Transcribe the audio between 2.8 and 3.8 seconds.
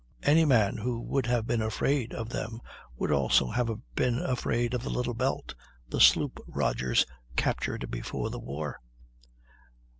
would also have